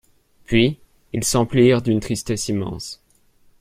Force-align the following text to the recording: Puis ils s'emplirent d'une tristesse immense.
Puis 0.45 0.79
ils 1.13 1.23
s'emplirent 1.23 1.83
d'une 1.83 1.99
tristesse 1.99 2.47
immense. 2.47 3.03